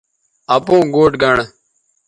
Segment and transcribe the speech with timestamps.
[0.55, 1.37] اپوں گوٹھ گنڑ